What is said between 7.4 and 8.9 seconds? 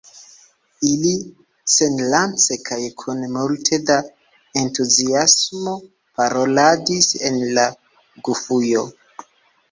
la Gufujo.